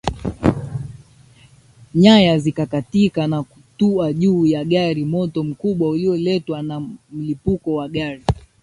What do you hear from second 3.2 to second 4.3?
na kutua